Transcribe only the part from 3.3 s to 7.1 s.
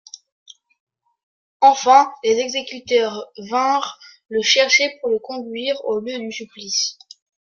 vinrent le chercher pour le conduire au lieu du supplice.